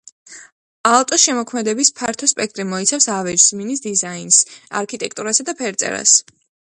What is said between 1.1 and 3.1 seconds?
შემოქმედების ფართო სპექტრი მოიცავს